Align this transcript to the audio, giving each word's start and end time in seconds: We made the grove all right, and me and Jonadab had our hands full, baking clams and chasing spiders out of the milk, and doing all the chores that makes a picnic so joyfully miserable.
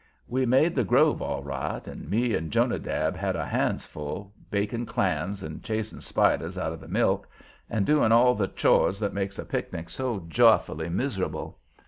We 0.27 0.47
made 0.47 0.73
the 0.73 0.83
grove 0.83 1.21
all 1.21 1.43
right, 1.43 1.87
and 1.87 2.09
me 2.09 2.33
and 2.33 2.49
Jonadab 2.49 3.15
had 3.15 3.35
our 3.35 3.45
hands 3.45 3.85
full, 3.85 4.33
baking 4.49 4.87
clams 4.87 5.43
and 5.43 5.61
chasing 5.61 6.01
spiders 6.01 6.57
out 6.57 6.73
of 6.73 6.79
the 6.79 6.87
milk, 6.87 7.29
and 7.69 7.85
doing 7.85 8.11
all 8.11 8.33
the 8.33 8.47
chores 8.47 8.99
that 8.99 9.13
makes 9.13 9.37
a 9.37 9.45
picnic 9.45 9.91
so 9.91 10.25
joyfully 10.27 10.89
miserable. 10.89 11.59